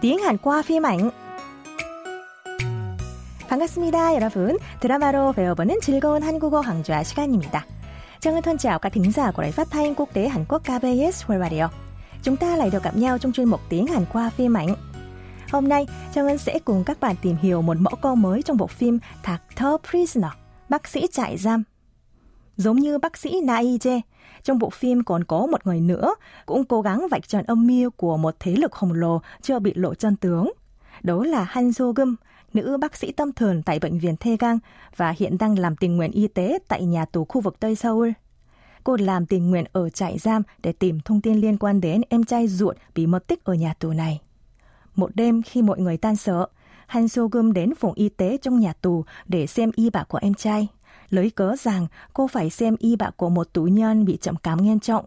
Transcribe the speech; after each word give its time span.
tiếng 0.00 0.18
qua 0.42 0.62
phim 0.62 0.86
ảnh. 0.86 1.10
반갑습니다, 3.48 4.14
여러분. 4.14 4.58
드라마로 4.80 5.32
배워보는 5.32 5.80
즐거운 5.80 6.22
한국어 6.22 6.60
강좌 6.62 7.02
시간입니다. 7.02 7.66
Trang 8.20 8.42
thân 8.42 8.58
chào 8.58 8.78
các 8.78 8.92
thính 8.92 9.12
giả 9.12 9.30
của 9.30 9.42
Đài 9.42 9.52
Phát 9.52 9.70
thanh 9.70 9.94
Quốc 9.94 10.08
tế 10.12 10.28
Hàn 10.28 10.44
Quốc 10.48 10.62
KBS 10.62 11.24
World 11.26 11.40
Radio. 11.40 11.68
Chúng 12.22 12.36
ta 12.36 12.56
lại 12.56 12.70
được 12.70 12.82
gặp 12.82 12.96
nhau 12.96 13.18
trong 13.18 13.32
chuyên 13.32 13.48
mục 13.48 13.60
tiếng 13.68 13.86
Hàn 13.86 14.04
qua 14.12 14.30
phim 14.36 14.56
ảnh. 14.56 14.74
Hôm 15.52 15.68
nay, 15.68 15.86
Trang 16.14 16.26
Ân 16.26 16.38
sẽ 16.38 16.58
cùng 16.64 16.84
các 16.84 17.00
bạn 17.00 17.16
tìm 17.22 17.36
hiểu 17.42 17.62
một 17.62 17.76
mẫu 17.80 17.94
câu 18.02 18.14
mới 18.14 18.42
trong 18.42 18.56
bộ 18.56 18.66
phim 18.66 18.98
Doctor 19.26 19.90
Prisoner, 19.90 20.30
bác 20.68 20.88
sĩ 20.88 21.06
trại 21.12 21.36
giam. 21.36 21.62
Giống 22.57 22.77
như 22.77 22.97
bác 22.97 23.17
sĩ 23.17 23.41
Naije, 23.41 24.01
trong 24.43 24.59
bộ 24.59 24.69
phim 24.69 25.03
còn 25.03 25.23
có 25.23 25.45
một 25.45 25.67
người 25.67 25.79
nữa 25.79 26.15
cũng 26.45 26.65
cố 26.65 26.81
gắng 26.81 27.07
vạch 27.11 27.27
trần 27.27 27.45
âm 27.45 27.67
mưu 27.67 27.89
của 27.89 28.17
một 28.17 28.35
thế 28.39 28.55
lực 28.55 28.71
khổng 28.71 28.93
lồ 28.93 29.21
chưa 29.41 29.59
bị 29.59 29.73
lộ 29.75 29.93
chân 29.93 30.15
tướng. 30.15 30.51
Đó 31.03 31.23
là 31.23 31.43
Han 31.43 31.69
Jo 31.69 31.93
Gum, 31.93 32.15
nữ 32.53 32.77
bác 32.77 32.95
sĩ 32.95 33.11
tâm 33.11 33.31
thần 33.31 33.63
tại 33.63 33.79
bệnh 33.79 33.99
viện 33.99 34.15
Thê 34.19 34.37
Gang 34.39 34.59
và 34.95 35.13
hiện 35.17 35.37
đang 35.37 35.59
làm 35.59 35.75
tình 35.75 35.97
nguyện 35.97 36.11
y 36.11 36.27
tế 36.27 36.59
tại 36.67 36.85
nhà 36.85 37.05
tù 37.05 37.25
khu 37.25 37.41
vực 37.41 37.59
Tây 37.59 37.75
Seoul. 37.75 38.09
Cô 38.83 38.97
làm 38.99 39.25
tình 39.25 39.49
nguyện 39.49 39.65
ở 39.73 39.89
trại 39.89 40.17
giam 40.17 40.41
để 40.63 40.71
tìm 40.71 40.99
thông 40.99 41.21
tin 41.21 41.37
liên 41.37 41.57
quan 41.57 41.81
đến 41.81 42.01
em 42.09 42.23
trai 42.23 42.47
ruột 42.47 42.77
bị 42.95 43.07
mất 43.07 43.27
tích 43.27 43.43
ở 43.43 43.53
nhà 43.53 43.73
tù 43.73 43.89
này. 43.89 44.21
Một 44.95 45.15
đêm 45.15 45.41
khi 45.41 45.61
mọi 45.61 45.79
người 45.79 45.97
tan 45.97 46.15
sở, 46.15 46.47
Han 46.87 47.07
So 47.07 47.27
Gum 47.31 47.53
đến 47.53 47.75
phòng 47.75 47.93
y 47.93 48.09
tế 48.09 48.37
trong 48.41 48.59
nhà 48.59 48.73
tù 48.73 49.05
để 49.27 49.47
xem 49.47 49.71
y 49.75 49.89
bạ 49.89 50.03
của 50.03 50.19
em 50.21 50.33
trai 50.33 50.67
lấy 51.15 51.29
cớ 51.31 51.55
rằng 51.59 51.87
cô 52.13 52.27
phải 52.27 52.49
xem 52.49 52.75
y 52.79 52.95
bạ 52.95 53.09
của 53.17 53.29
một 53.29 53.53
tù 53.53 53.63
nhân 53.63 54.05
bị 54.05 54.17
trầm 54.21 54.35
cảm 54.35 54.61
nghiêm 54.63 54.79
trọng. 54.79 55.05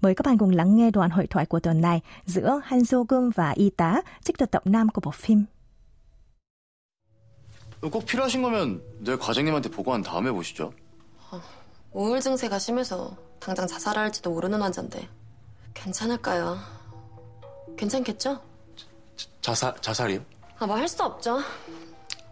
Mời 0.00 0.14
các 0.14 0.26
bạn 0.26 0.38
cùng 0.38 0.50
lắng 0.50 0.76
nghe 0.76 0.90
đoạn 0.90 1.10
hội 1.10 1.26
thoại 1.26 1.46
của 1.46 1.60
tuần 1.60 1.80
này 1.80 2.00
giữa 2.26 2.60
Han 2.64 2.84
So 2.84 2.98
Gum 3.08 3.30
và 3.34 3.50
y 3.50 3.70
tá 3.70 4.00
trích 4.24 4.38
từ 4.38 4.46
tập 4.46 4.62
5 4.66 4.88
của 4.88 5.00
bộ 5.04 5.10
phim. 5.10 5.44
꼭 7.80 8.04
필요하신 8.06 8.42
거면 8.42 8.82
내 9.00 9.16
과장님한테 9.16 9.70
보고한 9.70 10.02
다음에 10.02 10.30
보시죠. 10.32 10.72
어, 11.30 11.40
우울 11.92 12.20
증세가 12.20 12.58
심해서 12.58 13.16
당장 13.38 13.66
자살할지도 13.68 14.30
모르는 14.30 14.60
환자인데 14.60 15.08
괜찮을까요? 15.74 16.58
괜찮겠죠? 17.76 18.40
자살 19.40 19.74
자살이요? 19.80 20.20
아, 20.58 20.66
뭐 20.66 20.76
할 20.76 20.88
수 20.88 21.04
없죠. 21.04 21.38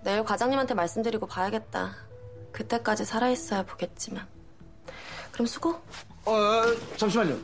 내일 0.02 0.24
과장님한테 0.24 0.74
말씀드리고 0.74 1.26
봐야겠다. 1.28 2.05
그때까지 2.55 3.05
살아있어야 3.05 3.63
보겠지만. 3.63 4.27
그럼 5.31 5.47
수고. 5.47 5.81
어, 6.25 6.31
어 6.31 6.63
잠시만요. 6.97 7.35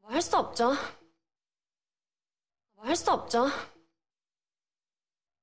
뭐 0.00 0.12
할 0.12 0.22
수 0.22 0.36
없죠. 0.36 0.74
뭐 2.74 2.84
할 2.86 2.96
수 2.96 3.10
없죠. 3.10 3.48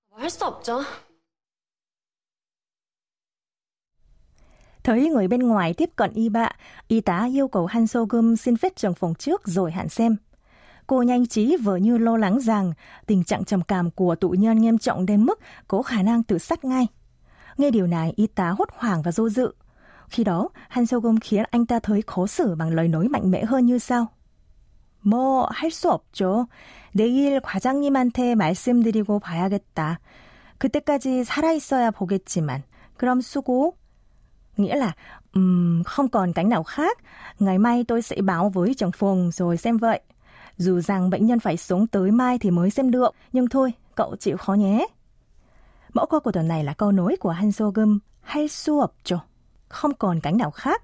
뭐 0.09 0.20
할 0.20 0.30
수 0.30 0.45
없죠. 0.45 0.83
Thấy 4.83 5.09
người 5.09 5.28
bên 5.28 5.39
ngoài 5.47 5.73
tiếp 5.73 5.89
cận 5.95 6.11
y 6.14 6.30
bạ, 6.30 6.50
y 6.88 7.02
tá 7.02 7.28
yêu 7.33 7.47
cầu 7.47 7.66
Han 7.66 7.88
So 7.88 8.00
Gum 8.09 8.36
xin 8.36 8.58
phép 8.58 8.75
trường 8.75 8.94
phòng 8.94 9.16
trước 9.16 9.42
rồi 9.45 9.72
hẳn 9.72 9.89
xem. 9.89 10.17
Cô 10.88 11.02
nhanh 11.02 11.25
trí 11.25 11.58
vờ 11.58 11.75
như 11.75 11.97
lo 11.97 12.17
lắng 12.17 12.39
rằng 12.39 12.73
tình 13.06 13.23
trạng 13.23 13.45
trầm 13.45 13.61
cảm 13.61 13.92
của 13.92 14.16
tụ 14.16 14.30
nhân 14.30 14.61
nghiêm 14.61 14.78
trọng 14.78 15.06
đến 15.06 15.25
mức 15.25 15.39
có 15.67 15.81
khả 15.81 16.02
năng 16.02 16.23
tự 16.23 16.38
sát 16.38 16.66
ngay. 16.66 16.88
Nghe 17.58 17.72
điều 17.72 17.88
này, 17.88 18.14
y 18.16 18.28
tá 18.28 18.50
hốt 18.50 18.70
hoảng 18.72 19.02
và 19.02 19.11
dô 19.11 19.30
dự. 19.30 19.53
Khi 20.09 20.23
đó, 20.23 20.50
Han 20.70 20.86
So 20.86 21.00
Gum 21.00 21.17
khiến 21.20 21.44
anh 21.52 21.66
ta 21.66 21.80
thấy 21.80 22.03
khó 22.08 22.28
xử 22.28 22.56
bằng 22.56 22.70
lời 22.70 22.88
nói 22.88 23.08
mạnh 23.08 23.31
mẽ 23.31 23.45
hơn 23.45 23.66
như 23.66 23.80
sau. 23.80 24.08
뭐, 25.08 25.47
할 25.52 25.71
수 25.71 25.89
없죠. 25.89 26.48
내일 26.92 27.39
과장님한테 27.39 28.36
말씀드리고 28.36 29.20
봐야겠다. 29.20 29.99
그때까지 30.58 31.23
살아있어야 31.23 31.92
보겠지만. 31.92 32.64
그럼 32.98 33.21
수고. 33.21 33.77
Nghĩa 34.58 34.76
là, 34.76 34.95
um, 35.33 35.83
không 35.86 36.10
còn 36.10 36.33
cánh 36.33 36.49
nào 36.49 36.64
khác. 36.64 36.98
Ngày 37.39 37.58
mai 37.58 37.83
tôi 37.88 38.02
sẽ 38.02 38.21
báo 38.21 38.49
với 38.49 38.73
trưởng 38.73 38.92
phòng 38.92 39.32
rồi 39.32 39.58
xem 39.58 39.77
vậy. 39.77 40.02
Dù 40.57 40.80
rằng 40.80 41.11
bệnh 41.11 41.27
nhân 41.27 41.40
phải 41.40 41.57
sống 41.57 41.86
tới 41.86 42.11
mai 42.11 42.39
thì 42.39 42.51
mới 42.51 42.70
xem 42.70 42.90
được, 42.90 43.14
nhưng 43.33 43.48
thôi, 43.48 43.73
cậu 43.95 44.17
chịu 44.17 44.36
khó 44.36 44.55
nhé. 44.55 44.86
Mẫu 45.92 46.07
câu 46.07 46.20
của 46.20 46.33
tuần 46.33 46.48
này 46.48 46.64
là 46.64 46.74
câu 46.74 46.92
nối 46.92 47.17
của 47.20 47.33
Hanzo 47.33 47.70
Gum 47.70 47.98
hay 48.20 48.48
suộp 48.48 48.92
cho, 49.05 49.18
không 49.68 49.95
còn 49.95 50.20
cánh 50.20 50.36
nào 50.36 50.51
khác. 50.51 50.83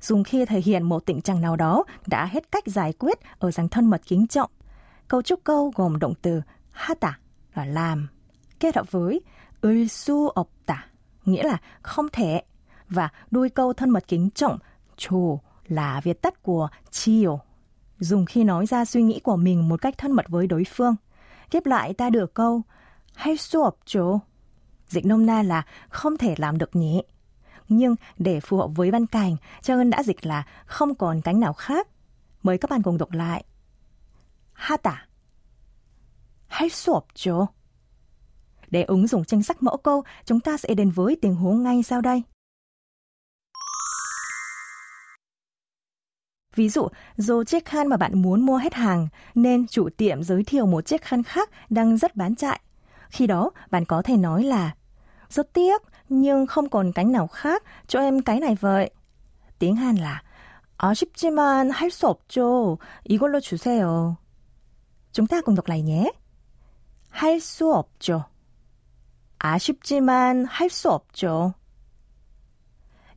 Dùng 0.00 0.24
khi 0.24 0.44
thể 0.44 0.60
hiện 0.60 0.82
một 0.82 1.06
tình 1.06 1.20
trạng 1.20 1.40
nào 1.40 1.56
đó 1.56 1.84
đã 2.06 2.26
hết 2.26 2.52
cách 2.52 2.64
giải 2.66 2.92
quyết 2.92 3.18
ở 3.38 3.50
dạng 3.50 3.68
thân 3.68 3.86
mật 3.86 4.02
kính 4.06 4.26
trọng. 4.26 4.50
Câu 5.08 5.22
trúc 5.22 5.40
câu 5.44 5.72
gồm 5.74 5.98
động 5.98 6.14
từ 6.22 6.42
hata 6.70 7.18
là 7.54 7.64
làm, 7.64 8.08
kết 8.60 8.76
hợp 8.76 8.92
với 8.92 9.20
ơi 9.60 9.88
su 9.88 10.28
ọc 10.28 10.48
tả 10.66 10.86
nghĩa 11.24 11.42
là 11.42 11.58
không 11.82 12.06
thể 12.12 12.42
và 12.88 13.08
đuôi 13.30 13.48
câu 13.48 13.72
thân 13.72 13.90
mật 13.90 14.04
kính 14.08 14.30
trọng 14.30 14.58
chủ 14.96 15.40
là 15.68 16.00
viết 16.04 16.22
tắt 16.22 16.42
của 16.42 16.68
chiều 16.90 17.40
dùng 17.99 18.25
khi 18.25 18.43
nói 18.43 18.65
ra 18.65 18.85
suy 18.85 19.01
nghĩ 19.01 19.19
của 19.19 19.35
mình 19.35 19.69
một 19.69 19.81
cách 19.81 19.97
thân 19.97 20.11
mật 20.11 20.25
với 20.29 20.47
đối 20.47 20.63
phương. 20.63 20.95
Tiếp 21.49 21.65
lại 21.65 21.93
ta 21.93 22.09
được 22.09 22.33
câu 22.33 22.61
hay 23.15 23.37
수 23.37 23.69
없죠. 23.69 24.19
Dịch 24.87 25.05
nôm 25.05 25.25
na 25.25 25.43
là 25.43 25.65
không 25.89 26.17
thể 26.17 26.35
làm 26.37 26.57
được 26.57 26.75
nhỉ. 26.75 27.01
Nhưng 27.69 27.95
để 28.17 28.39
phù 28.39 28.57
hợp 28.57 28.69
với 28.75 28.91
văn 28.91 29.05
cảnh, 29.05 29.35
Trang 29.61 29.77
Ân 29.77 29.89
đã 29.89 30.03
dịch 30.03 30.25
là 30.25 30.43
không 30.65 30.95
còn 30.95 31.21
cánh 31.21 31.39
nào 31.39 31.53
khác. 31.53 31.87
Mời 32.43 32.57
các 32.57 32.69
bạn 32.69 32.81
cùng 32.81 32.97
đọc 32.97 33.11
lại. 33.11 33.43
하다 34.53 35.07
할 36.47 36.69
수 36.69 36.93
없죠. 36.93 37.47
Để 38.71 38.83
ứng 38.83 39.07
dụng 39.07 39.25
tranh 39.25 39.43
sắc 39.43 39.63
mẫu 39.63 39.77
câu, 39.77 40.03
chúng 40.25 40.39
ta 40.39 40.57
sẽ 40.57 40.73
đến 40.73 40.89
với 40.89 41.17
tình 41.21 41.35
huống 41.35 41.63
ngay 41.63 41.83
sau 41.83 42.01
đây. 42.01 42.23
Ví 46.57 46.69
dụ, 46.69 46.87
dù 47.17 47.43
chiếc 47.43 47.65
khăn 47.65 47.87
mà 47.87 47.97
bạn 47.97 48.21
muốn 48.21 48.45
mua 48.45 48.57
hết 48.57 48.73
hàng, 48.73 49.07
nên 49.35 49.67
chủ 49.67 49.89
tiệm 49.97 50.23
giới 50.23 50.43
thiệu 50.43 50.65
một 50.65 50.85
chiếc 50.85 51.01
khăn 51.01 51.23
khác 51.23 51.49
đang 51.69 51.97
rất 51.97 52.15
bán 52.15 52.35
chạy. 52.35 52.59
Khi 53.09 53.27
đó, 53.27 53.51
bạn 53.71 53.85
có 53.85 54.01
thể 54.01 54.17
nói 54.17 54.43
là 54.43 54.75
Rất 55.29 55.53
tiếc, 55.53 55.81
nhưng 56.09 56.45
không 56.45 56.69
còn 56.69 56.91
cánh 56.91 57.11
nào 57.11 57.27
khác, 57.27 57.63
cho 57.87 57.99
em 57.99 58.21
cái 58.21 58.39
này 58.39 58.55
vậy. 58.61 58.91
Tiếng 59.59 59.75
Hàn 59.75 59.95
là 59.95 60.23
아쉽지만 60.77 61.71
할 61.71 61.89
수 61.89 62.07
없죠. 62.07 62.77
이걸로 63.05 63.39
주세요. 63.39 64.15
Chúng 65.13 65.27
ta 65.27 65.41
cùng 65.41 65.55
đọc 65.55 65.67
lại 65.67 65.81
nhé. 65.81 66.11
할 67.09 67.39
수 67.39 67.73
없죠. 67.73 68.23
아쉽지만 69.39 70.45
할 70.45 70.69
수 70.69 70.89
없죠. 70.89 71.53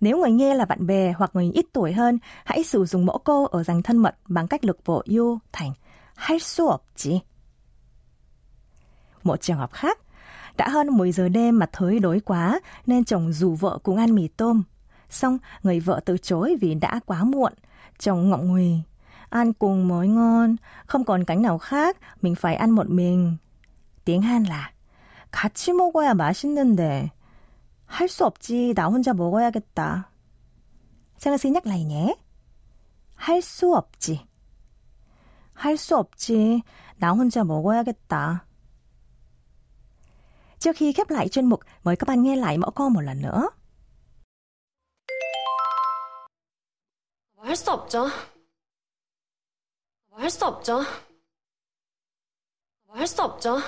Nếu 0.00 0.18
người 0.18 0.30
nghe 0.30 0.54
là 0.54 0.64
bạn 0.64 0.86
bè 0.86 1.12
hoặc 1.12 1.30
người 1.34 1.50
ít 1.54 1.66
tuổi 1.72 1.92
hơn, 1.92 2.18
hãy 2.44 2.64
sử 2.64 2.84
dụng 2.84 3.06
mẫu 3.06 3.18
câu 3.18 3.46
ở 3.46 3.62
dành 3.62 3.82
thân 3.82 3.96
mật 3.96 4.16
bằng 4.26 4.48
cách 4.48 4.64
lực 4.64 4.78
bộ 4.86 5.02
you 5.16 5.38
thành 5.52 5.72
할 6.16 6.38
수 6.38 6.68
없지. 6.68 7.20
Một 9.22 9.40
trường 9.40 9.56
hợp 9.56 9.72
khác, 9.72 9.98
đã 10.56 10.68
hơn 10.68 10.88
10 10.88 11.12
giờ 11.12 11.28
đêm 11.28 11.58
mà 11.58 11.66
thới 11.72 11.98
đói 11.98 12.20
quá 12.20 12.60
nên 12.86 13.04
chồng 13.04 13.32
rủ 13.32 13.54
vợ 13.54 13.78
cùng 13.82 13.96
ăn 13.96 14.14
mì 14.14 14.28
tôm. 14.28 14.62
Xong, 15.10 15.38
người 15.62 15.80
vợ 15.80 16.00
từ 16.04 16.18
chối 16.18 16.56
vì 16.60 16.74
đã 16.74 17.00
quá 17.06 17.24
muộn. 17.24 17.52
Chồng 17.98 18.30
ngọng 18.30 18.48
nguỳ. 18.48 18.78
Ăn 19.28 19.52
cùng 19.52 19.88
mới 19.88 20.08
ngon, 20.08 20.56
không 20.86 21.04
còn 21.04 21.24
cánh 21.24 21.42
nào 21.42 21.58
khác, 21.58 21.96
mình 22.22 22.34
phải 22.34 22.54
ăn 22.54 22.70
một 22.70 22.90
mình. 22.90 23.36
Tiếng 24.04 24.22
Han 24.22 24.44
là 24.44 24.72
같이 25.32 25.72
먹어야 25.72 26.14
맛있는데 26.14 27.10
할 27.91 28.07
수 28.07 28.25
없지. 28.25 28.73
나 28.73 28.87
혼자 28.87 29.13
먹어야겠다. 29.13 30.09
Trang 31.19 31.37
xin 31.37 31.53
nhắc 31.53 31.65
lại 31.65 31.83
nhé. 31.83 32.15
할 33.15 33.41
수 33.41 33.75
없지. 33.75 34.25
할 35.53 35.77
수 35.77 35.95
없지. 35.97 36.63
나 36.97 37.11
혼자 37.11 37.43
먹어야겠다. 37.43 38.45
Trước 40.59 40.75
khi 40.75 40.93
khép 40.93 41.09
lại 41.09 41.29
chuyên 41.29 41.45
mục, 41.45 41.59
mời 41.83 41.95
các 41.95 42.07
bạn 42.07 42.23
nghe 42.23 42.35
lại 42.35 42.57
mẫu 42.57 42.71
câu 42.71 42.89
một 42.89 43.01
lần 43.01 43.21
nữa. 43.21 43.49
할 47.37 47.55
수 47.55 47.71
없죠. 47.71 48.09
할 50.11 50.29
수 50.29 50.45
없죠. 50.45 50.83
할 52.93 53.07
수 53.07 53.21
없죠. 53.21 53.59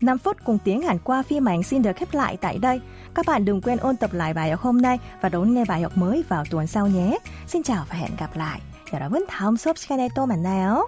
5 0.00 0.18
phút 0.18 0.36
cùng 0.44 0.58
tiếng 0.64 0.82
Hàn 0.82 0.98
qua 0.98 1.22
phim 1.22 1.48
ảnh 1.48 1.62
xin 1.62 1.82
được 1.82 1.96
khép 1.96 2.14
lại 2.14 2.36
tại 2.40 2.58
đây. 2.58 2.80
Các 3.14 3.26
bạn 3.26 3.44
đừng 3.44 3.60
quên 3.60 3.78
ôn 3.78 3.96
tập 3.96 4.12
lại 4.12 4.34
bài 4.34 4.50
học 4.50 4.60
hôm 4.60 4.82
nay 4.82 4.98
và 5.20 5.28
đón 5.28 5.54
nghe 5.54 5.64
bài 5.64 5.82
học 5.82 5.92
mới 5.96 6.24
vào 6.28 6.44
tuần 6.50 6.66
sau 6.66 6.86
nhé. 6.86 7.18
Xin 7.46 7.62
chào 7.62 7.84
và 7.90 7.96
hẹn 7.96 8.10
gặp 8.18 8.36
lại. 8.36 8.60
여러분 8.92 9.24
다음 9.26 9.56
수업 9.56 9.78
시간에 9.78 10.08
또 10.14 10.26
만나요. 10.26 10.86